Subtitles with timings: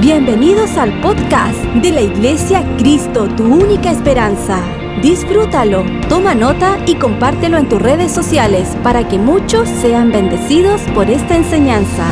[0.00, 4.58] Bienvenidos al podcast de la Iglesia Cristo, tu única esperanza.
[5.02, 11.10] Disfrútalo, toma nota y compártelo en tus redes sociales para que muchos sean bendecidos por
[11.10, 12.06] esta enseñanza.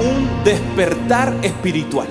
[0.00, 2.08] Un despertar espiritual.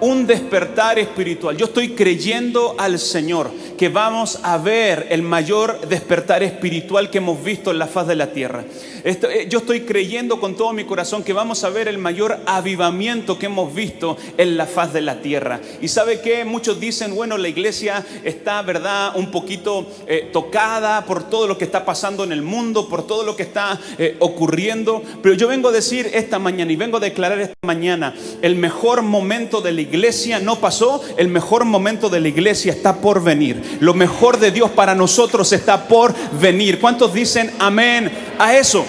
[0.00, 1.56] Un despertar espiritual.
[1.56, 7.42] Yo estoy creyendo al Señor que vamos a ver el mayor despertar espiritual que hemos
[7.42, 8.64] visto en la faz de la tierra.
[9.08, 13.38] Eh, yo estoy creyendo con todo mi corazón que vamos a ver el mayor avivamiento
[13.38, 15.62] que hemos visto en la faz de la tierra.
[15.80, 21.22] Y sabe que muchos dicen, bueno, la iglesia está, ¿verdad?, un poquito eh, tocada por
[21.30, 25.02] todo lo que está pasando en el mundo, por todo lo que está eh, ocurriendo.
[25.22, 29.00] Pero yo vengo a decir esta mañana y vengo a declarar esta mañana, el mejor
[29.00, 33.78] momento de la iglesia no pasó, el mejor momento de la iglesia está por venir.
[33.80, 36.78] Lo mejor de Dios para nosotros está por venir.
[36.78, 38.84] ¿Cuántos dicen amén a eso?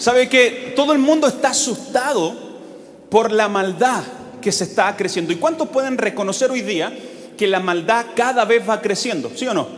[0.00, 2.34] ¿Sabe que todo el mundo está asustado
[3.10, 4.02] por la maldad
[4.40, 5.30] que se está creciendo?
[5.30, 6.90] ¿Y cuántos pueden reconocer hoy día
[7.36, 9.30] que la maldad cada vez va creciendo?
[9.36, 9.68] ¿Sí o no?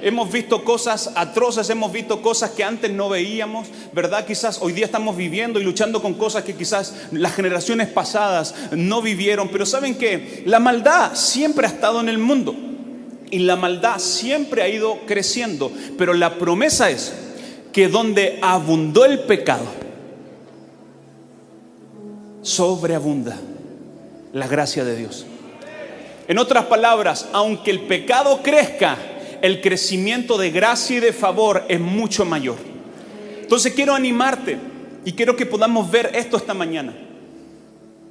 [0.00, 4.24] Hemos visto cosas atroces, hemos visto cosas que antes no veíamos, ¿verdad?
[4.24, 9.02] Quizás hoy día estamos viviendo y luchando con cosas que quizás las generaciones pasadas no
[9.02, 10.44] vivieron, pero ¿saben qué?
[10.46, 12.54] La maldad siempre ha estado en el mundo
[13.28, 17.23] y la maldad siempre ha ido creciendo, pero la promesa es
[17.74, 19.66] que donde abundó el pecado,
[22.40, 23.36] sobreabunda
[24.32, 25.26] la gracia de Dios.
[26.28, 28.96] En otras palabras, aunque el pecado crezca,
[29.42, 32.58] el crecimiento de gracia y de favor es mucho mayor.
[33.40, 34.56] Entonces quiero animarte
[35.04, 36.94] y quiero que podamos ver esto esta mañana.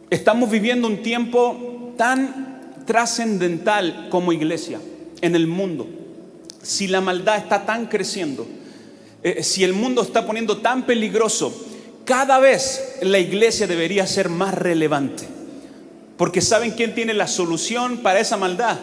[0.10, 4.82] Estamos viviendo un tiempo tan trascendental como iglesia
[5.22, 5.88] en el mundo,
[6.62, 8.46] si la maldad está tan creciendo,
[9.24, 11.54] eh, si el mundo está poniendo tan peligroso,
[12.06, 15.28] cada vez la iglesia debería ser más relevante.
[16.18, 18.78] Porque ¿saben quién tiene la solución para esa maldad?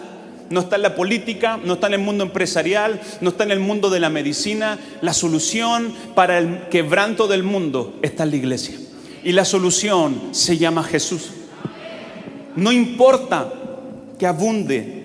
[0.48, 3.60] No está en la política, no está en el mundo empresarial, no está en el
[3.60, 4.78] mundo de la medicina.
[5.00, 8.76] La solución para el quebranto del mundo está en la iglesia.
[9.22, 11.30] Y la solución se llama Jesús.
[12.56, 13.52] No importa
[14.18, 15.04] que abunde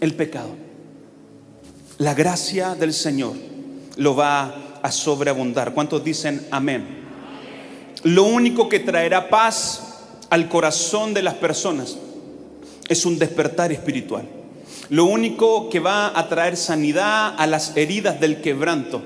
[0.00, 0.56] el pecado.
[1.98, 3.34] La gracia del Señor
[3.96, 5.74] lo va a sobreabundar.
[5.74, 7.04] ¿Cuántos dicen amén?
[8.02, 11.98] Lo único que traerá paz al corazón de las personas
[12.88, 14.28] es un despertar espiritual.
[14.90, 19.02] Lo único que va a traer sanidad a las heridas del quebranto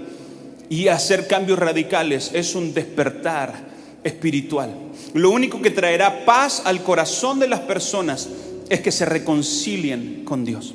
[0.69, 3.71] y hacer cambios radicales es un despertar
[4.05, 4.75] espiritual.
[5.15, 8.28] Lo único que traerá paz al corazón de las personas
[8.69, 10.75] es que se reconcilien con Dios.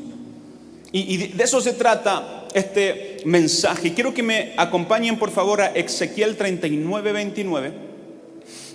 [0.92, 3.94] Y, de eso se trata este mensaje.
[3.94, 7.74] Quiero que me acompañen por favor a Ezequiel 39, 29.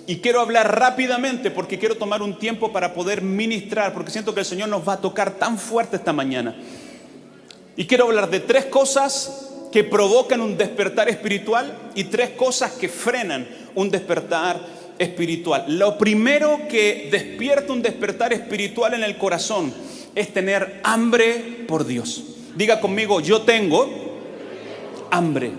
[0.07, 4.41] Y quiero hablar rápidamente porque quiero tomar un tiempo para poder ministrar, porque siento que
[4.41, 6.55] el Señor nos va a tocar tan fuerte esta mañana.
[7.77, 12.89] Y quiero hablar de tres cosas que provocan un despertar espiritual y tres cosas que
[12.89, 14.59] frenan un despertar
[14.99, 15.65] espiritual.
[15.79, 19.73] Lo primero que despierta un despertar espiritual en el corazón
[20.13, 22.23] es tener hambre por Dios.
[22.55, 24.10] Diga conmigo, yo tengo
[25.11, 25.51] hambre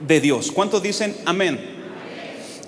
[0.00, 0.52] de Dios.
[0.52, 1.76] ¿Cuántos dicen amén?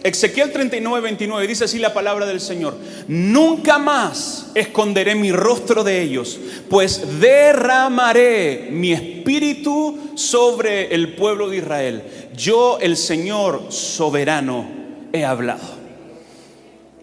[0.02, 2.76] Ezequiel 39, 29 dice así la palabra del Señor.
[3.08, 6.38] Nunca más esconderé mi rostro de ellos,
[6.70, 12.02] pues derramaré mi espíritu sobre el pueblo de Israel.
[12.36, 14.68] Yo, el Señor soberano,
[15.12, 15.78] he hablado.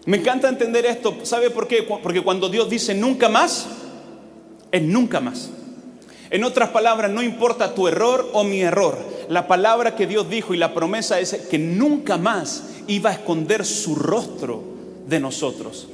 [0.06, 1.18] Me encanta entender esto.
[1.24, 1.82] ¿Sabe por qué?
[1.82, 3.66] Porque cuando Dios dice nunca más,
[4.70, 5.50] es nunca más.
[6.30, 8.98] En otras palabras, no importa tu error o mi error,
[9.28, 13.64] la palabra que Dios dijo y la promesa es que nunca más iba a esconder
[13.64, 14.62] su rostro
[15.06, 15.88] de nosotros.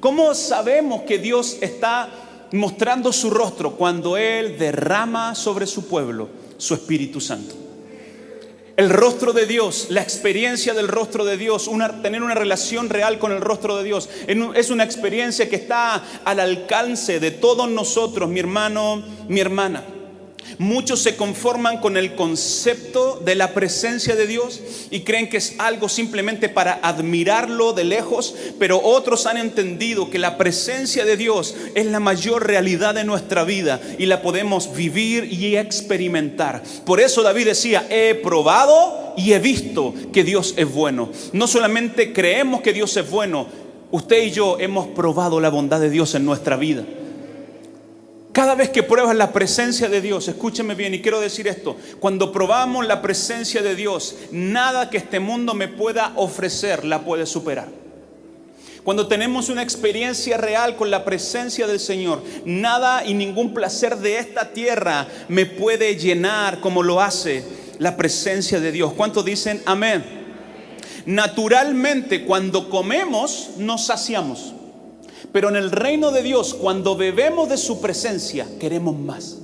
[0.00, 2.08] ¿Cómo sabemos que Dios está
[2.52, 7.67] mostrando su rostro cuando Él derrama sobre su pueblo su Espíritu Santo?
[8.78, 11.68] El rostro de Dios, la experiencia del rostro de Dios,
[12.00, 14.08] tener una relación real con el rostro de Dios.
[14.54, 19.82] Es una experiencia que está al alcance de todos nosotros, mi hermano, mi hermana.
[20.56, 24.60] Muchos se conforman con el concepto de la presencia de Dios
[24.90, 30.18] y creen que es algo simplemente para admirarlo de lejos, pero otros han entendido que
[30.18, 35.32] la presencia de Dios es la mayor realidad de nuestra vida y la podemos vivir
[35.32, 36.62] y experimentar.
[36.84, 41.10] Por eso David decía, he probado y he visto que Dios es bueno.
[41.32, 43.46] No solamente creemos que Dios es bueno,
[43.90, 46.84] usted y yo hemos probado la bondad de Dios en nuestra vida.
[48.38, 52.30] Cada vez que pruebas la presencia de Dios, escúcheme bien y quiero decir esto, cuando
[52.30, 57.66] probamos la presencia de Dios, nada que este mundo me pueda ofrecer la puede superar.
[58.84, 64.18] Cuando tenemos una experiencia real con la presencia del Señor, nada y ningún placer de
[64.18, 67.42] esta tierra me puede llenar como lo hace
[67.80, 68.92] la presencia de Dios.
[68.92, 70.04] ¿Cuántos dicen amén?
[71.06, 74.54] Naturalmente, cuando comemos, nos saciamos.
[75.32, 79.38] Pero en el reino de Dios, cuando bebemos de su presencia, queremos más.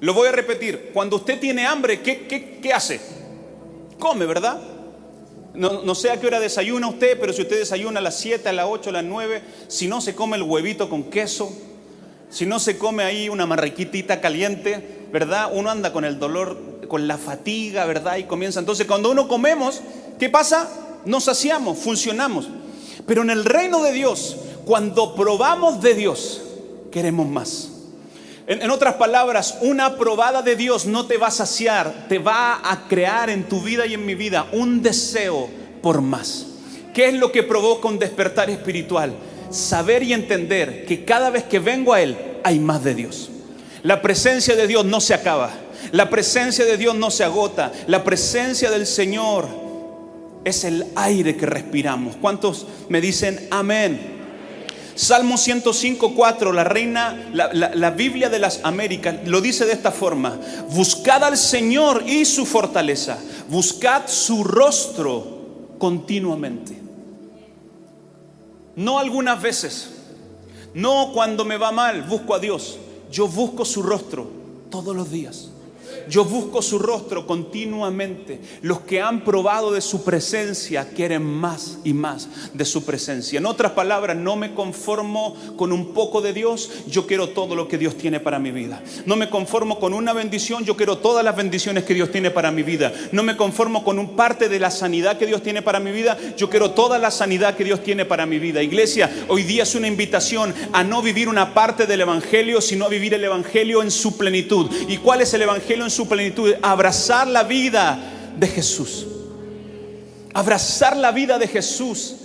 [0.00, 0.90] Lo voy a repetir.
[0.92, 3.00] Cuando usted tiene hambre, ¿qué, qué hace?
[3.98, 4.60] Come, ¿verdad?
[5.54, 8.52] No, sé a qué hora desayuna usted, pero si usted desayuna a las 7, a
[8.54, 11.52] las 8, a las 9, si no se come el huevito con queso,
[12.30, 15.50] si no se come ahí una marraquitita caliente, ¿verdad?
[15.52, 18.16] Uno anda con el dolor, con la fatiga, ¿verdad?
[18.16, 18.60] Y comienza.
[18.60, 19.82] Entonces, cuando uno comemos,
[20.18, 20.70] ¿qué pasa?
[21.04, 22.48] Nos saciamos, funcionamos.
[23.06, 26.42] Pero en el reino de Dios, cuando probamos de Dios,
[26.90, 27.68] queremos más.
[28.46, 32.88] En, otras palabras, una probada de Dios no te va a saciar, te va a
[32.88, 35.48] crear en tu vida y en mi vida un deseo
[35.80, 36.46] por más.
[36.92, 39.14] ¿Qué es lo que provoca un despertar espiritual?
[39.50, 43.30] Saber y entender que cada vez que vengo a Él hay más de Dios.
[43.82, 45.50] La presencia de Dios no se acaba.
[45.92, 47.72] La presencia de Dios no se agota.
[47.86, 49.46] La presencia del Señor
[50.44, 52.16] es el aire que respiramos.
[52.16, 54.21] ¿Cuántos me dicen amén?
[54.94, 60.38] Salmo 105, 4, la reina, la, Biblia de las Américas, lo dice de esta forma,
[60.70, 63.18] buscad al Señor y su fortaleza,
[63.48, 66.76] buscad su rostro continuamente.
[68.76, 69.90] No algunas veces,
[70.74, 72.78] no cuando me va mal, busco a Dios,
[73.10, 74.30] yo busco su rostro
[74.70, 75.51] todos los días.
[76.12, 78.38] Yo busco su rostro continuamente.
[78.60, 83.38] Los que han probado de su presencia quieren más y más de su presencia.
[83.38, 87.66] En otras palabras, no me conformo con un poco de Dios, yo quiero todo lo
[87.66, 88.82] que Dios tiene para mi vida.
[89.06, 92.50] No me conformo con una bendición, yo quiero todas las bendiciones que Dios tiene para
[92.50, 92.92] mi vida.
[93.10, 96.18] No me conformo con un parte de la sanidad que Dios tiene para mi vida,
[96.36, 98.62] yo quiero toda la sanidad que Dios tiene para mi vida.
[98.62, 102.90] Iglesia, hoy día es una invitación a no vivir una parte del Evangelio, sino a
[102.90, 104.70] vivir el Evangelio en su plenitud.
[104.88, 107.98] ¿Y cuál es el Evangelio en su plenitud, abrazar la vida
[108.38, 109.06] de Jesús.
[110.34, 112.16] Abrazar la vida de Jesús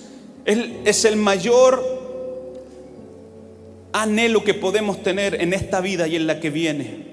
[0.45, 1.97] es el mayor
[3.91, 7.05] anhelo que podemos tener en esta vida y en la que viene.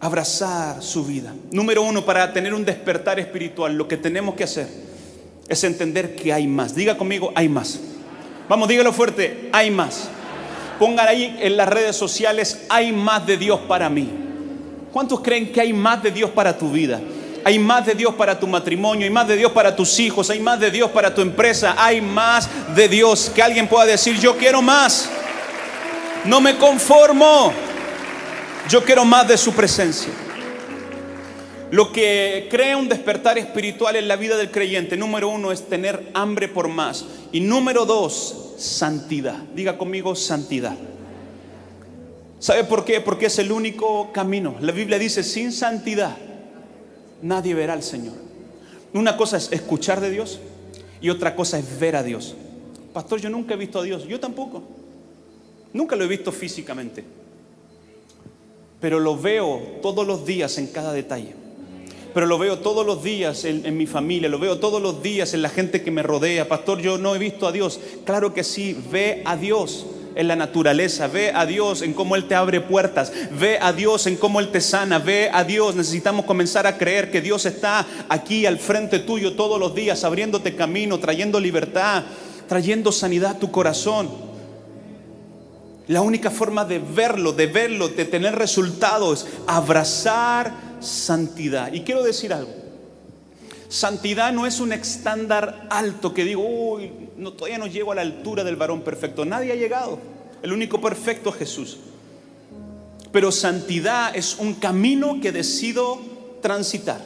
[0.00, 1.34] Abrazar su vida.
[1.50, 4.68] Número uno, para tener un despertar espiritual, lo que tenemos que hacer
[5.48, 6.74] es entender que hay más.
[6.74, 7.80] Diga conmigo, hay más.
[8.48, 10.08] Vamos, dígalo fuerte, hay más.
[10.78, 14.10] Pongan ahí en las redes sociales, hay más de Dios para mí.
[14.94, 17.00] ¿Cuántos creen que hay más de Dios para tu vida?
[17.42, 20.38] Hay más de Dios para tu matrimonio, hay más de Dios para tus hijos, hay
[20.38, 23.28] más de Dios para tu empresa, hay más de Dios.
[23.34, 25.10] Que alguien pueda decir, yo quiero más.
[26.24, 27.52] No me conformo.
[28.68, 30.12] Yo quiero más de su presencia.
[31.72, 36.08] Lo que crea un despertar espiritual en la vida del creyente, número uno, es tener
[36.14, 37.04] hambre por más.
[37.32, 39.38] Y número dos, santidad.
[39.56, 40.76] Diga conmigo, santidad.
[42.44, 43.00] ¿Sabe por qué?
[43.00, 44.56] Porque es el único camino.
[44.60, 46.14] La Biblia dice, sin santidad
[47.22, 48.12] nadie verá al Señor.
[48.92, 50.40] Una cosa es escuchar de Dios
[51.00, 52.34] y otra cosa es ver a Dios.
[52.92, 54.06] Pastor, yo nunca he visto a Dios.
[54.06, 54.62] Yo tampoco.
[55.72, 57.02] Nunca lo he visto físicamente.
[58.78, 61.32] Pero lo veo todos los días en cada detalle.
[62.12, 65.32] Pero lo veo todos los días en, en, mi familia, lo veo todos los días
[65.32, 66.46] en la gente que me rodea.
[66.46, 67.80] Pastor, yo no he visto a Dios.
[68.04, 72.26] Claro que sí, ve a Dios en la naturaleza, ve a Dios en cómo Él
[72.26, 75.74] te abre puertas, ve a Dios en cómo Él te sana, ve a Dios.
[75.74, 80.54] Necesitamos comenzar a creer que Dios está aquí al frente tuyo todos los días, abriéndote
[80.54, 82.04] camino, trayendo libertad,
[82.48, 84.08] trayendo sanidad a tu corazón.
[85.86, 91.72] La única forma de verlo, de verlo, de tener resultados, abrazar santidad.
[91.72, 92.63] Y quiero decir algo.
[93.74, 98.02] Santidad no es un estándar alto que digo, uy, no, todavía no llego a la
[98.02, 99.24] altura del varón perfecto.
[99.24, 99.98] Nadie ha llegado.
[100.44, 101.78] El único perfecto es Jesús.
[103.10, 105.98] Pero santidad es un camino que decido
[106.40, 107.00] transitar.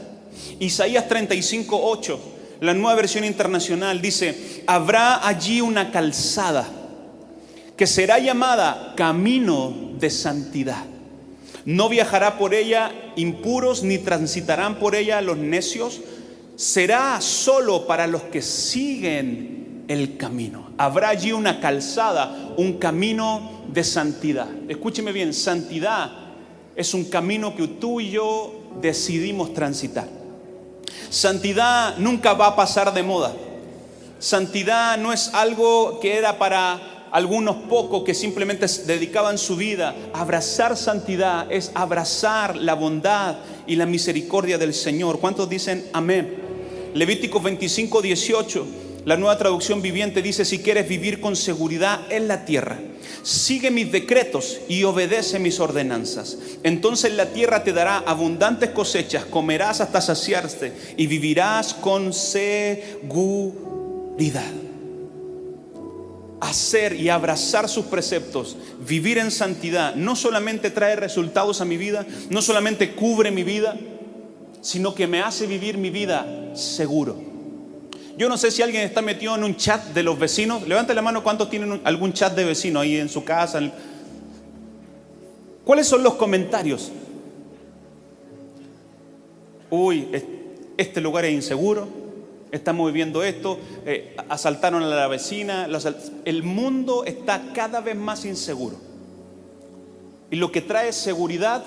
[0.61, 2.21] Isaías 35, 8,
[2.61, 6.69] la nueva versión internacional, dice, habrá allí una calzada
[7.79, 10.85] que será llamada camino de santidad.
[11.65, 16.03] No viajará por ella impuros, ni transitarán por ella los necios.
[16.59, 20.73] Será solo para los que siguen el camino.
[20.77, 24.49] Habrá allí una calzada, un camino de santidad.
[24.67, 26.11] Escúcheme bien, santidad
[26.75, 30.09] es un camino que tú y yo decidimos transitar.
[31.11, 33.33] Santidad nunca va a pasar de moda.
[34.19, 39.95] Santidad no es algo que era para algunos pocos que simplemente dedicaban su vida.
[40.13, 43.37] Abrazar santidad es abrazar la bondad
[43.69, 45.21] y la misericordia del Señor.
[45.21, 46.48] ¿Cuántos dicen amén?
[46.99, 48.67] Levítico 25, 18
[49.05, 52.81] La nueva traducción viviente dice, si quieres vivir con seguridad en la tierra,
[53.23, 56.37] sigue mis decretos y obedece mis ordenanzas.
[56.65, 63.23] Entonces la tierra te dará abundantes cosechas, comerás hasta saciarte y vivirás con seguridad.
[66.41, 72.05] Hacer y abrazar sus preceptos, vivir en santidad, no solamente trae resultados a mi vida,
[72.29, 73.77] no solamente cubre mi vida,
[74.61, 77.17] sino que me hace vivir mi vida seguro.
[78.17, 80.67] Yo no sé si alguien está metido en un chat de los vecinos.
[80.67, 83.61] Levante la mano cuántos tienen algún chat de vecinos ahí en su casa.
[85.65, 86.91] ¿Cuáles son los comentarios?
[89.71, 90.09] Uy,
[90.77, 91.87] este lugar es inseguro,
[92.51, 95.69] estamos viviendo esto, eh, asaltaron a la vecina,
[96.25, 98.77] el mundo está cada vez más inseguro.
[100.31, 101.63] Y lo que trae seguridad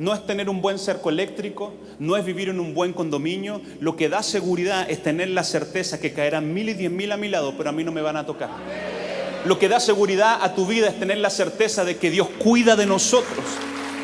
[0.00, 3.60] no es tener un buen cerco eléctrico, no es vivir en un buen condominio.
[3.80, 7.18] Lo que da seguridad es tener la certeza que caerán mil y diez mil a
[7.18, 8.48] mi lado, pero a mí no me van a tocar.
[9.44, 12.76] Lo que da seguridad a tu vida es tener la certeza de que Dios cuida
[12.76, 13.44] de nosotros.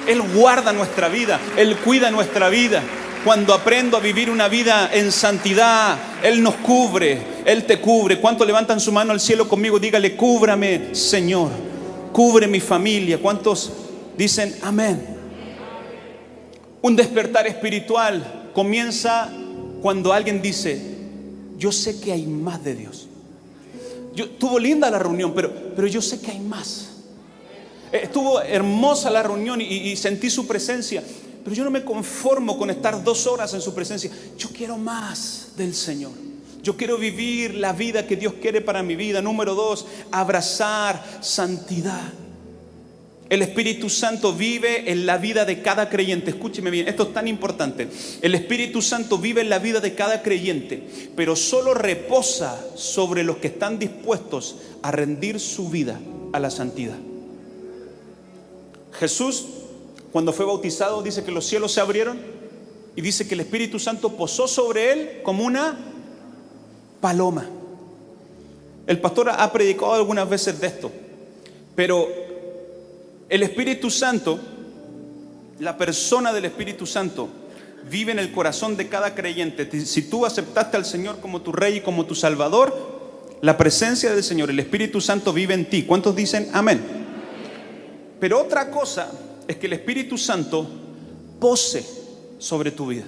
[0.06, 2.82] Él guarda nuestra vida, Él cuida nuestra vida.
[3.24, 8.20] Cuando aprendo a vivir una vida en santidad, Él nos cubre, Él te cubre.
[8.20, 9.78] ¿Cuántos levantan su mano al cielo conmigo?
[9.78, 11.48] Dígale, cúbrame, Señor.
[12.12, 13.16] Cubre mi familia.
[13.16, 13.72] ¿Cuántos
[14.18, 15.15] dicen amén?
[16.86, 19.28] Un despertar espiritual comienza
[19.82, 20.80] cuando alguien dice,
[21.58, 23.08] yo sé que hay más de Dios.
[24.14, 26.90] Yo, estuvo linda la reunión, pero, pero yo sé que hay más.
[27.90, 31.02] Eh, estuvo hermosa la reunión y, y sentí su presencia,
[31.42, 34.08] pero yo no me conformo con estar dos horas en su presencia.
[34.38, 36.12] Yo quiero más del Señor.
[36.62, 39.20] Yo quiero vivir la vida que Dios quiere para mi vida.
[39.20, 42.12] Número dos, abrazar santidad.
[43.28, 46.30] El Espíritu Santo vive en la vida de cada creyente.
[46.30, 47.88] Escúcheme bien, esto es tan importante.
[48.22, 53.38] El Espíritu Santo vive en la vida de cada creyente, pero solo reposa sobre los
[53.38, 55.98] que están dispuestos a rendir su vida
[56.32, 56.96] a la santidad.
[58.92, 59.44] Jesús,
[60.12, 62.18] cuando fue bautizado, dice que los cielos se abrieron
[62.94, 65.76] y dice que el Espíritu Santo posó sobre él como una
[67.00, 67.48] paloma.
[68.86, 70.92] El pastor ha predicado algunas veces de esto,
[71.74, 72.25] pero
[73.28, 74.38] el Espíritu Santo,
[75.58, 77.28] la persona del Espíritu Santo,
[77.90, 79.68] vive en el corazón de cada creyente.
[79.84, 82.96] Si tú aceptaste al Señor como tu Rey y como tu Salvador,
[83.42, 85.82] la presencia del Señor, el Espíritu Santo vive en ti.
[85.82, 86.80] ¿Cuántos dicen amén?
[88.18, 89.10] Pero otra cosa
[89.46, 90.68] es que el Espíritu Santo
[91.38, 91.86] pose
[92.38, 93.04] sobre tu vida.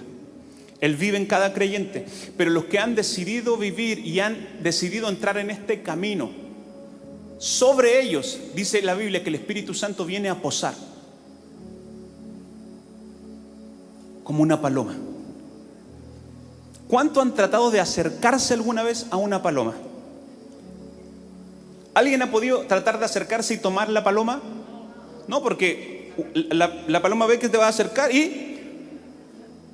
[0.80, 2.06] Él vive en cada creyente.
[2.36, 6.30] Pero los que han decidido vivir y han decidido entrar en este camino,
[7.38, 10.74] sobre ellos, dice la Biblia, que el Espíritu Santo viene a posar
[14.24, 14.94] como una paloma.
[16.88, 19.74] ¿Cuánto han tratado de acercarse alguna vez a una paloma?
[21.94, 24.40] ¿Alguien ha podido tratar de acercarse y tomar la paloma?
[25.26, 28.58] No, porque la, paloma ve que te va a acercar y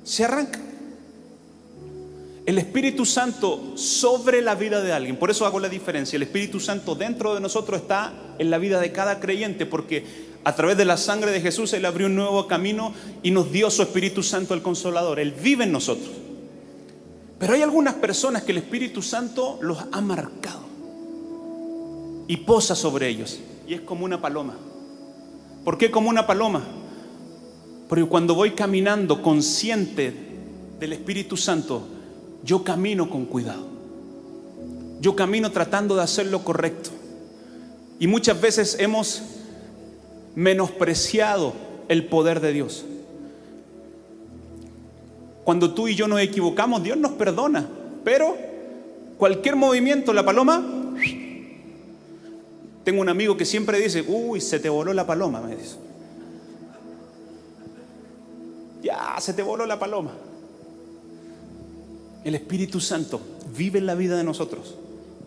[0.03, 0.59] se arranca
[2.45, 5.17] el Espíritu Santo sobre la vida de alguien.
[5.17, 6.15] Por eso hago la diferencia.
[6.15, 10.05] El Espíritu Santo dentro de nosotros está en la vida de cada creyente, porque
[10.43, 13.71] a través de la sangre de Jesús Él abrió un nuevo camino y nos dio
[13.71, 15.19] su Espíritu Santo el Consolador.
[15.19, 16.11] Él vive en nosotros.
[17.39, 20.61] Pero hay algunas personas que el Espíritu Santo los ha marcado
[22.27, 23.39] y posa sobre ellos.
[23.67, 24.55] Y es como una paloma.
[25.63, 26.63] ¿Por qué como una paloma?
[27.89, 30.13] Porque cuando voy caminando consciente
[30.79, 31.87] del Espíritu Santo,
[32.45, 33.65] yo camino con cuidado.
[35.01, 36.91] Yo camino tratando de hacer lo correcto.
[37.99, 39.23] Y muchas veces hemos
[40.35, 41.53] menospreciado
[41.89, 42.85] el poder de Dios.
[45.43, 47.67] Cuando tú y yo nos equivocamos, Dios nos perdona.
[48.03, 48.37] Pero
[49.17, 50.63] cualquier movimiento, la paloma,
[52.83, 55.77] tengo un amigo que siempre dice, uy, se te voló la paloma, me dice.
[58.83, 60.11] Ya, se te voló la paloma.
[62.25, 63.21] El Espíritu Santo
[63.55, 64.73] vive en la vida de nosotros,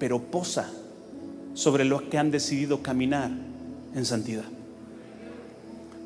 [0.01, 0.69] pero posa
[1.55, 3.31] sobre los que han decidido caminar
[3.95, 4.45] en santidad.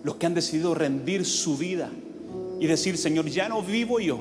[0.05, 1.89] Los que han decidido rendir su vida
[2.61, 4.21] y decir, Señor, ya no vivo yo,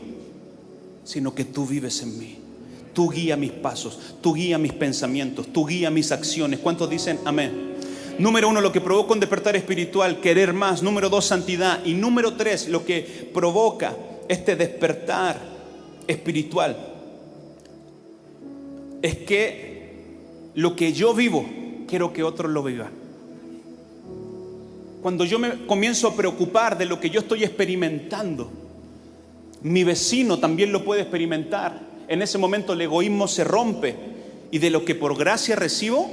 [1.04, 2.38] sino que tú vives en mí.
[2.94, 6.62] Tú guía mis pasos, tú guía mis pensamientos, tú guía mis acciones.
[6.62, 7.74] ¿Cuántos dicen amén?
[8.18, 10.82] Número uno, lo que provoca un despertar espiritual, querer más.
[10.82, 11.84] Número dos, santidad.
[11.84, 13.94] Y número tres, lo que provoca
[14.30, 15.52] este despertar
[16.08, 16.78] espiritual
[19.02, 19.72] es que
[20.54, 21.46] lo que yo vivo,
[21.88, 22.92] quiero que otros lo vivan.
[25.02, 28.52] Cuando yo me comienzo a preocupar de lo que yo estoy experimentando,
[29.64, 31.80] mi vecino también lo puede experimentar.
[32.08, 33.96] En ese momento el egoísmo se rompe
[34.52, 36.10] y de lo que por gracia recibo,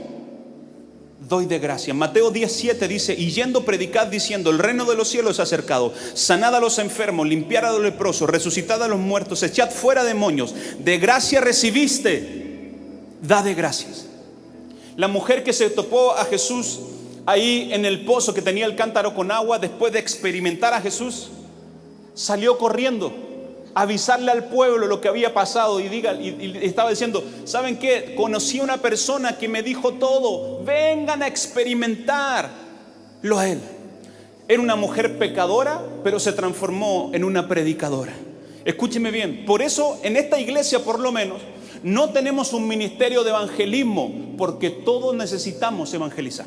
[1.28, 1.92] doy de gracia.
[1.92, 6.54] Mateo 17 dice, y yendo predicad diciendo, el reino de los cielos es acercado, sanad
[6.54, 10.98] a los enfermos, limpiad a los leprosos, resucitad a los muertos, echad fuera demonios, de
[10.98, 12.72] gracia recibiste,
[13.22, 14.06] da de gracias.
[14.96, 16.80] La mujer que se topó a Jesús
[17.26, 21.28] ahí en el pozo que tenía el cántaro con agua, después de experimentar a Jesús,
[22.14, 23.27] salió corriendo
[23.74, 28.14] avisarle al pueblo lo que había pasado y, diga, y, estaba diciendo, ¿saben qué?
[28.16, 32.50] Conocí a una persona que me dijo todo, vengan a experimentar
[33.22, 33.60] lo a él.
[34.48, 38.14] Era una mujer pecadora, pero se transformó en una predicadora.
[38.64, 41.40] Escúcheme bien, por eso en esta iglesia por lo menos
[41.82, 46.46] no tenemos un ministerio de evangelismo, porque todos necesitamos evangelizar.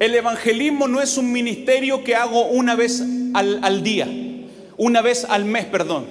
[0.00, 3.02] El evangelismo no es un ministerio que hago una vez
[3.34, 4.06] al, día,
[4.78, 6.06] una vez al mes, perdón.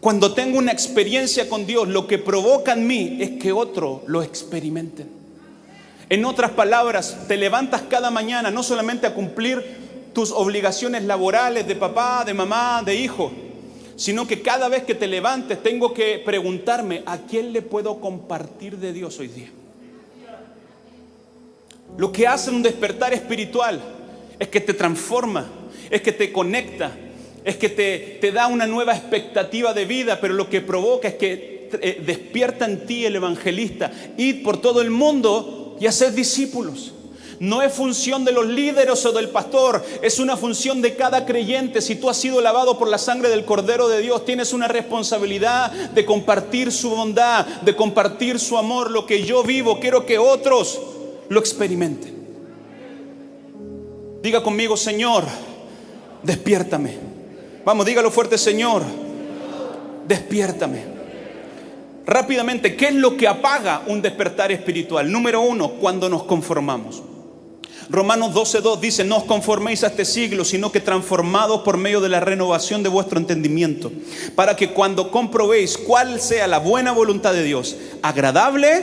[0.00, 4.22] Cuando tengo una experiencia con Dios, lo que provoca en mí es que otro lo
[4.22, 5.08] experimenten.
[6.08, 9.62] En otras palabras, te levantas cada mañana no solamente a cumplir
[10.14, 13.30] tus obligaciones laborales de papá, de mamá, de hijo,
[13.96, 18.78] sino que cada vez que te levantes tengo que preguntarme a quién le puedo compartir
[18.78, 19.50] de Dios hoy día.
[21.96, 23.80] Lo que hace un despertar espiritual
[24.38, 25.48] es que te transforma,
[25.90, 26.92] es que te conecta,
[27.48, 31.70] es que te, da una nueva expectativa de vida, pero lo que provoca es que
[31.80, 36.92] eh, despierta en ti el evangelista, ir por todo el mundo y hacer discípulos.
[37.40, 41.80] No es función de los líderes o del pastor, es una función de cada creyente.
[41.80, 45.72] Si tú has sido lavado por la sangre del Cordero de Dios, tienes una responsabilidad
[45.72, 48.90] de compartir su bondad, de compartir su amor.
[48.90, 50.78] Lo que yo vivo, quiero que otros
[51.30, 52.14] lo experimenten.
[54.20, 55.24] Diga conmigo, Señor,
[56.22, 57.07] despiértame.
[57.68, 58.82] Vamos, dígalo fuerte, Señor,
[60.06, 60.84] despiértame.
[62.06, 65.12] Rápidamente, ¿qué es lo que apaga un despertar espiritual?
[65.12, 67.02] Número uno, cuando nos conformamos.
[67.90, 72.08] Romanos 12.2 dice, no os conforméis a este siglo, sino que transformados por medio de
[72.08, 73.92] la renovación de vuestro entendimiento,
[74.34, 78.82] para que cuando comprobéis cuál sea la buena voluntad de Dios, agradable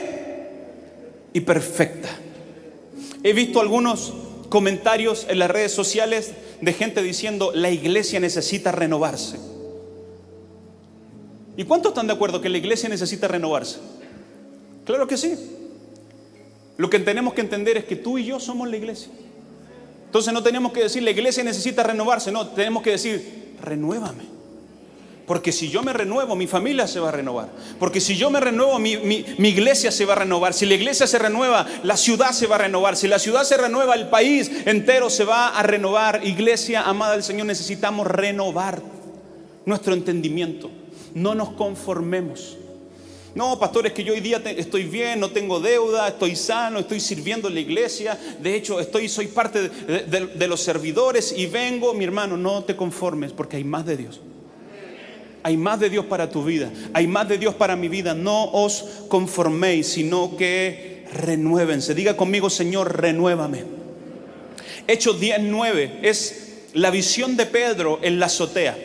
[1.34, 2.10] y perfecta.
[3.24, 4.14] He visto algunos
[4.50, 9.38] comentarios en las redes sociales de gente diciendo, la iglesia necesita renovarse.
[11.58, 13.78] ¿Y cuántos están de acuerdo que la iglesia necesita renovarse?
[14.86, 15.36] Claro que sí.
[16.78, 19.10] Lo que tenemos que entender es que tú y yo somos la iglesia.
[20.06, 24.24] Entonces no tenemos que decir, la iglesia necesita renovarse, no, tenemos que decir, renuévame.
[25.26, 27.50] Porque si yo me renuevo, mi familia se va a renovar.
[27.80, 30.54] Porque si yo me renuevo, mi, iglesia se va a renovar.
[30.54, 32.96] Si la iglesia se renueva, la ciudad se va a renovar.
[32.96, 36.22] Si la ciudad se renueva, el país entero se va a renovar.
[36.24, 38.84] Iglesia amada del Señor, necesitamos renovar
[39.66, 40.70] nuestro entendimiento.
[41.16, 42.58] No nos conformemos.
[43.34, 47.00] No, pastor, es que yo hoy día estoy bien, no tengo deuda, estoy sano, estoy
[47.00, 48.18] sirviendo en la iglesia.
[48.40, 53.32] De hecho, estoy, soy parte de los servidores y vengo, mi hermano, no te conformes
[53.32, 54.22] porque hay más de Dios.
[55.46, 56.72] Hay más de Dios para tu vida.
[56.92, 58.16] Hay más de Dios para mi vida.
[58.16, 61.94] No os conforméis, sino que renuévense.
[61.94, 63.64] Diga conmigo, Señor, renuévame.
[64.88, 68.76] Hechos 10.9 es la visión de Pedro en la azotea.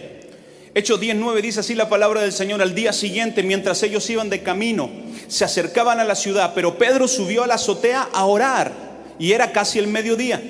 [0.74, 2.60] Hechos 10.9 dice así la palabra del Señor.
[2.60, 4.90] Al día siguiente, mientras ellos iban de camino,
[5.28, 8.70] se acercaban a la ciudad, pero Pedro subió a la azotea a orar
[9.18, 10.42] y era casi el mediodía.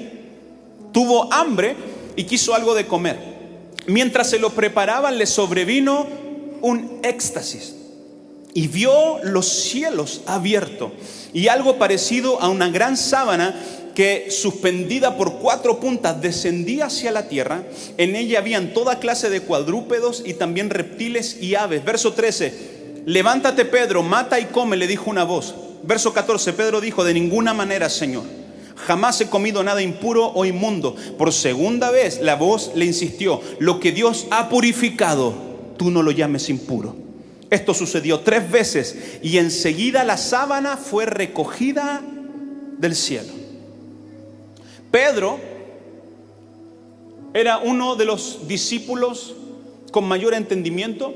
[0.92, 1.77] Tuvo hambre
[2.16, 3.30] y quiso algo de comer.
[3.87, 6.07] Mientras se lo preparaban, le sobrevino
[6.61, 7.75] un éxtasis
[8.53, 10.93] y vio los cielos abiertos
[11.33, 13.55] y algo parecido a una gran sábana
[13.95, 17.64] que suspendida por cuatro puntas descendía hacia la tierra.
[17.97, 21.85] En ella habían toda clase de cuadrúpedos y también reptiles y aves.
[21.85, 25.55] Verso 13, levántate Pedro, mata y come, le dijo una voz.
[25.83, 28.39] Verso 14, Pedro dijo, de ninguna manera, Señor.
[28.87, 30.95] Jamás he comido nada impuro o inmundo.
[31.19, 35.35] Por segunda vez la voz le insistió, lo que Dios ha purificado,
[35.77, 36.97] tú no lo llames impuro.
[37.51, 42.01] Esto sucedió tres veces y enseguida la sábana fue recogida
[42.79, 43.33] del cielo.
[44.90, 45.38] Pedro
[47.35, 49.35] era uno de los discípulos
[49.93, 51.12] con mayor entendimiento,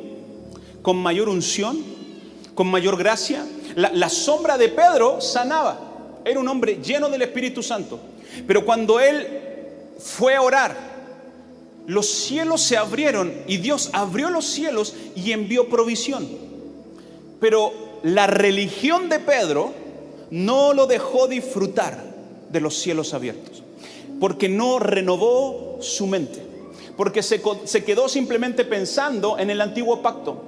[0.82, 1.78] con mayor unción,
[2.54, 3.44] con mayor gracia.
[3.76, 5.93] La, la sombra de Pedro sanaba.
[6.24, 8.00] Era un hombre lleno del Espíritu Santo.
[8.46, 9.26] Pero cuando él
[9.98, 10.94] fue a orar,
[11.86, 16.26] los cielos se abrieron y Dios abrió los cielos y envió provisión.
[17.40, 19.72] Pero la religión de Pedro
[20.30, 22.02] no lo dejó disfrutar
[22.50, 23.62] de los cielos abiertos,
[24.20, 26.40] porque no renovó su mente,
[26.96, 27.40] porque se,
[27.84, 30.42] quedó simplemente pensando en el antiguo pacto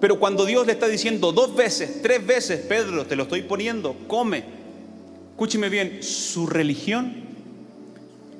[0.00, 3.96] Pero cuando Dios le está diciendo dos veces, tres veces, Pedro, te lo estoy poniendo,
[4.06, 4.57] come.
[5.38, 7.14] Escúcheme bien, su religión,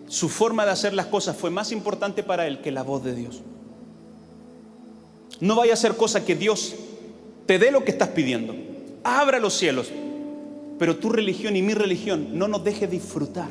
[0.08, 3.14] su forma de hacer las cosas fue más importante para él que la voz de
[3.14, 3.40] Dios.
[5.38, 6.74] No vaya a ser cosa que Dios
[7.46, 8.52] te dé lo que estás pidiendo.
[9.04, 9.92] Abra los cielos.
[10.76, 13.50] Pero tu religión y mi religión no nos deje disfrutar.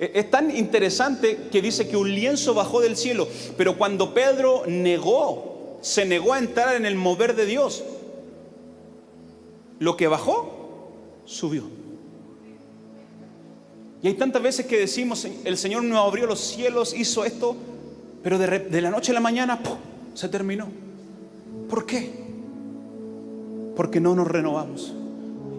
[0.00, 4.64] E, es tan interesante que dice que un lienzo bajó del cielo, pero cuando Pedro
[4.66, 7.84] negó, se negó a entrar en el mover de Dios,
[9.78, 10.90] lo que bajó,
[11.26, 11.78] subió.
[14.02, 17.56] Y hay tantas veces que decimos, el Señor no abrió los cielos, hizo esto,
[18.22, 19.60] pero de, la noche a la mañana
[20.14, 20.68] se terminó.
[21.68, 22.10] ¿Por qué?
[23.76, 24.94] Porque no nos renovamos.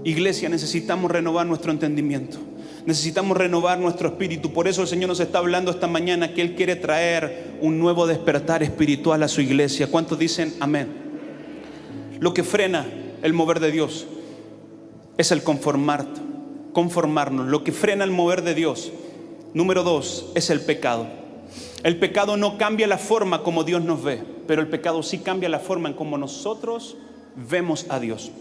[0.03, 2.37] Iglesia, necesitamos renovar nuestro entendimiento.
[2.85, 4.51] Necesitamos renovar nuestro espíritu.
[4.51, 8.07] Por eso el Señor nos está hablando esta mañana que Él quiere traer un nuevo
[8.07, 9.87] despertar espiritual a su iglesia.
[9.87, 10.87] ¿Cuántos dicen amén?
[12.19, 12.87] Lo que frena
[13.21, 14.07] el mover de Dios
[15.17, 16.07] es el conformar,
[16.73, 17.47] conformarnos.
[17.47, 18.91] Lo que frena el mover de Dios,
[19.53, 21.07] número dos, es el pecado.
[21.83, 25.49] El pecado no cambia la forma como Dios nos ve, pero el pecado sí cambia
[25.49, 26.95] la forma en como nosotros
[27.35, 28.31] vemos a Dios.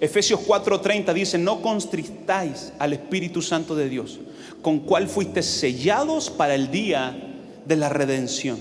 [0.00, 4.18] Efesios 4:30 dice, no constristáis al Espíritu Santo de Dios,
[4.62, 7.16] con cual fuiste sellados para el día
[7.64, 8.58] de la redención.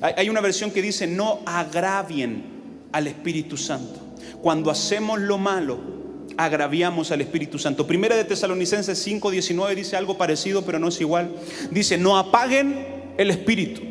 [0.00, 2.44] Hay una versión que dice, no agravien
[2.92, 4.00] al Espíritu Santo.
[4.42, 5.95] Cuando hacemos lo malo,
[6.36, 7.86] agraviamos al Espíritu Santo.
[7.86, 11.30] Primera de Tesalonicenses 5:19 dice algo parecido, pero no es igual.
[11.70, 13.82] Dice, no apaguen el Espíritu.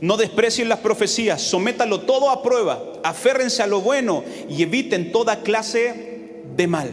[0.00, 5.42] No desprecien las profecías, sométalo todo a prueba, aférrense a lo bueno y eviten toda
[5.42, 6.90] clase de mal.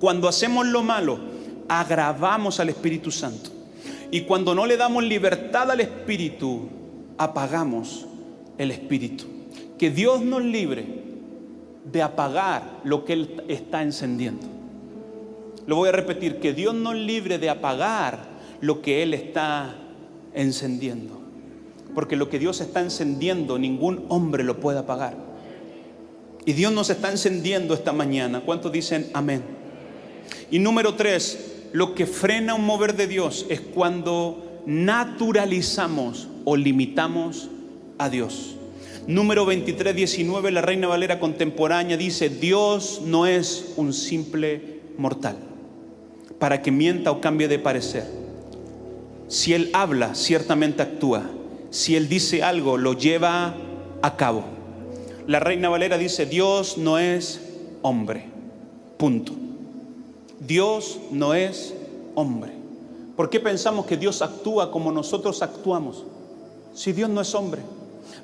[0.00, 1.20] Cuando hacemos lo malo,
[1.68, 3.50] agravamos al Espíritu Santo.
[4.10, 6.68] Y cuando no le damos libertad al Espíritu,
[7.18, 8.06] apagamos
[8.58, 9.24] el Espíritu.
[9.78, 11.01] Que Dios nos libre
[11.84, 14.46] de apagar lo que Él está encendiendo.
[15.66, 18.18] Lo voy a repetir, que Dios nos libre de apagar
[18.60, 19.74] lo que Él está
[20.34, 21.20] encendiendo.
[21.94, 25.14] Porque lo que Dios está encendiendo, ningún hombre lo puede apagar.
[26.44, 28.40] Y Dios nos está encendiendo esta mañana.
[28.40, 29.42] ¿Cuántos dicen amén?
[30.50, 37.48] Y número tres, lo que frena un mover de Dios es cuando naturalizamos o limitamos
[37.98, 38.56] a Dios.
[39.06, 45.36] Número 23, 19, la Reina Valera contemporánea dice, Dios no es un simple mortal
[46.38, 48.04] para que mienta o cambie de parecer.
[49.28, 51.30] Si Él habla, ciertamente actúa
[51.72, 53.54] si Él dice algo, lo lleva
[54.02, 54.44] a cabo.
[55.26, 57.40] La Reina Valera dice, Dios no es
[57.80, 58.26] hombre.
[58.98, 59.32] Punto.
[60.38, 61.72] Dios no es
[62.14, 62.52] hombre.
[63.16, 66.04] ¿Por qué pensamos que Dios actúa como nosotros actuamos?
[66.74, 67.62] Si Dios no es hombre.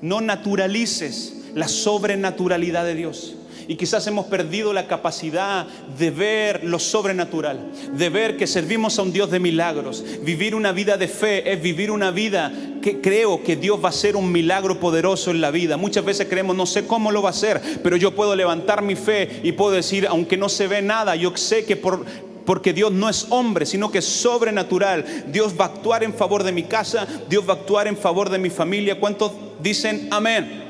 [0.02, 3.34] No naturalices la sobrenaturalidad de Dios.
[3.68, 5.66] Y quizás hemos perdido la capacidad
[5.98, 10.02] de ver lo sobrenatural, de ver que servimos a un Dios de milagros.
[10.22, 13.90] Vivir una vida de fe es vivir una vida que creo que Dios va a
[13.90, 15.76] hacer un milagro poderoso en la vida.
[15.76, 18.96] Muchas veces creemos, no sé cómo lo va a hacer, pero yo puedo levantar mi
[18.96, 22.06] fe y puedo decir, aunque no se ve nada, yo sé que por,
[22.46, 25.04] porque Dios no es hombre, sino que es sobrenatural.
[25.30, 28.30] Dios va a actuar en favor de mi casa, Dios va a actuar en favor
[28.30, 28.98] de mi familia.
[28.98, 30.68] ¿Cuántos dicen amén?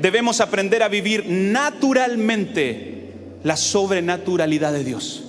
[0.00, 5.24] debemos aprender a vivir naturalmente la sobrenaturalidad de Dios.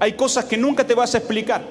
[0.00, 1.62] Hay cosas que nunca te vas a explicar,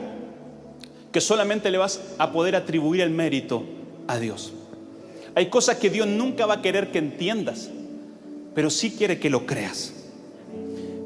[1.12, 3.64] que solamente le vas a poder atribuir el mérito
[4.08, 4.54] a Dios.
[5.36, 7.70] Hay cosas que Dios nunca va a querer que entiendas,
[8.54, 9.94] pero sí quiere que lo creas.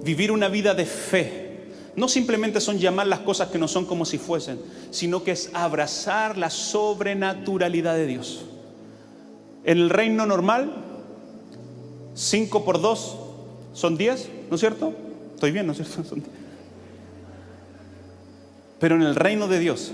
[0.04, 1.44] Vivir una vida de fe
[1.96, 4.60] no simplemente son llamar las cosas que no son como si fuesen,
[4.92, 8.46] sino que es abrazar la sobrenaturalidad de Dios.
[9.68, 10.72] En el reino normal,
[12.16, 13.18] 5 por 2
[13.74, 14.94] son 10, ¿no es cierto?
[15.36, 16.16] Estoy bien, ¿no es cierto?
[18.80, 19.92] Pero en el reino de Dios,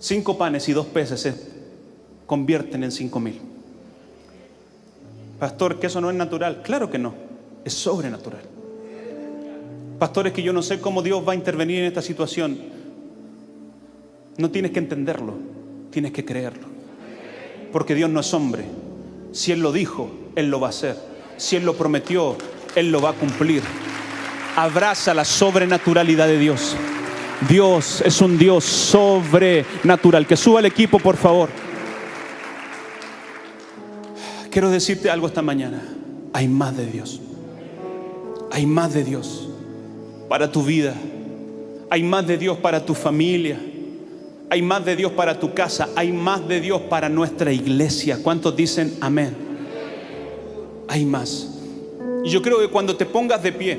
[0.00, 1.34] cinco panes y dos peces se
[2.26, 3.40] convierten en cinco mil.
[5.38, 6.60] Pastor, que eso no es natural.
[6.62, 7.14] Claro que no,
[7.64, 8.42] es sobrenatural.
[9.98, 12.58] Pastor, es que yo no sé cómo Dios va a intervenir en esta situación.
[14.36, 15.34] No tienes que entenderlo,
[15.90, 16.73] tienes que creerlo
[17.74, 18.64] porque Dios no es hombre.
[19.32, 20.96] Si Él lo dijo, Él lo va a hacer.
[21.36, 22.36] Si Él lo prometió,
[22.76, 23.64] Él lo va a cumplir.
[24.54, 26.76] Abraza la sobrenaturalidad de Dios.
[27.48, 30.24] Dios es un Dios sobrenatural.
[30.24, 31.48] Que suba el equipo, por favor.
[34.52, 35.82] Quiero decirte algo esta mañana.
[36.32, 37.20] Hay más de Dios.
[38.52, 39.48] Hay más de Dios
[40.28, 40.94] para tu vida.
[41.90, 43.58] Hay más de Dios para tu familia.
[44.50, 48.18] Hay más de Dios para tu casa, hay más de Dios para nuestra iglesia.
[48.22, 49.44] ¿Cuántos dicen amén?
[50.88, 51.48] hay más.
[52.24, 53.78] Y yo creo que cuando te pongas de pie,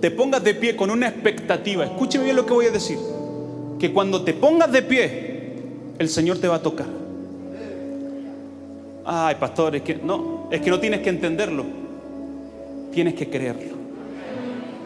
[0.00, 2.98] te pongas de pie con una expectativa, escúcheme bien lo que voy a decir,
[3.78, 5.52] que cuando te pongas de pie,
[5.98, 6.88] el Señor te va a tocar.
[9.04, 11.64] Ay, pastor, es que no, es que no tienes que entenderlo,
[12.92, 13.75] tienes que creerlo.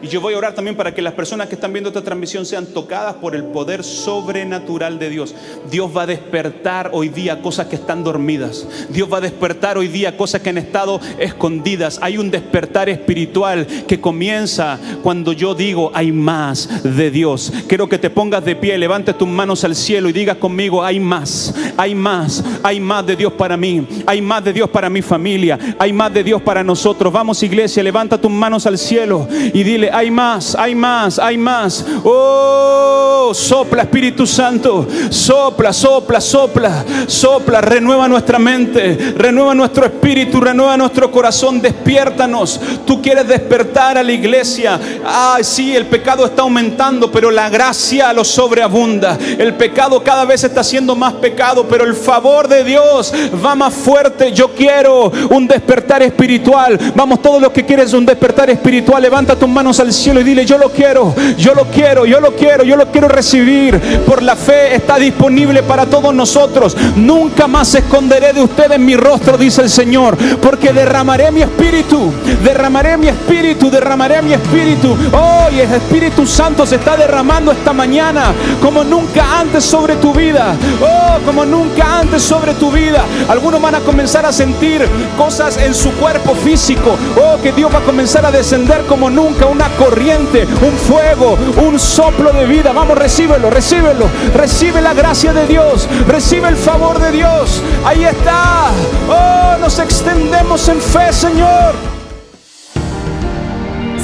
[0.01, 2.45] Y yo voy a orar también para que las personas que están viendo esta transmisión
[2.45, 5.35] sean tocadas por el poder sobrenatural de Dios.
[5.69, 8.67] Dios va a despertar hoy día cosas que están dormidas.
[8.89, 11.99] Dios va a despertar hoy día cosas que han estado escondidas.
[12.01, 17.53] Hay un despertar espiritual que comienza cuando yo digo hay más de Dios.
[17.67, 20.99] Quiero que te pongas de pie, levante tus manos al cielo y digas conmigo hay
[20.99, 25.01] más, hay más, hay más de Dios para mí, hay más de Dios para mi
[25.01, 27.13] familia, hay más de Dios para nosotros.
[27.13, 31.85] Vamos iglesia, levanta tus manos al cielo y dile hay más, hay más, hay más.
[32.03, 40.77] Oh, sopla Espíritu Santo, sopla, sopla, sopla, sopla, renueva nuestra mente, renueva nuestro espíritu, renueva
[40.77, 42.59] nuestro corazón, despiértanos.
[42.85, 44.79] Tú quieres despertar a la iglesia.
[45.05, 49.17] Ay, sí, el pecado está aumentando, pero la gracia lo sobreabunda.
[49.37, 53.73] El pecado cada vez está siendo más pecado, pero el favor de Dios va más
[53.73, 54.31] fuerte.
[54.31, 56.79] Yo quiero un despertar espiritual.
[56.95, 60.45] Vamos, todos los que quieres un despertar espiritual, levanta tus manos al cielo y dile,
[60.45, 63.79] yo lo quiero, yo lo quiero, yo lo quiero, yo lo quiero recibir.
[64.05, 66.75] Por la fe está disponible para todos nosotros.
[66.95, 72.11] Nunca más esconderé de ustedes mi rostro, dice el Señor, porque derramaré mi espíritu,
[72.43, 74.95] derramaré mi espíritu, derramaré mi espíritu.
[75.11, 80.55] Hoy el Espíritu Santo se está derramando esta mañana como nunca antes sobre tu vida.
[80.81, 83.03] Oh, como nunca antes sobre tu vida.
[83.27, 86.95] Algunos van a comenzar a sentir cosas en su cuerpo físico.
[87.17, 91.79] Oh, que Dios va a comenzar a descender como nunca una corriente, un fuego, un
[91.79, 92.71] soplo de vida.
[92.71, 94.07] Vamos, recíbelo, recíbelo.
[94.35, 97.61] Recibe la gracia de Dios, recibe el favor de Dios.
[97.85, 98.71] Ahí está.
[99.09, 101.73] Oh, nos extendemos en fe, Señor.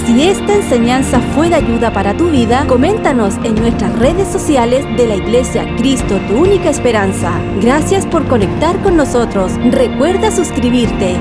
[0.08, 5.06] Si esta enseñanza fue de ayuda para tu vida, coméntanos en nuestras redes sociales de
[5.06, 7.34] la Iglesia Cristo, tu única esperanza.
[7.62, 9.52] Gracias por conectar con nosotros.
[9.70, 11.18] Recuerda suscribirte.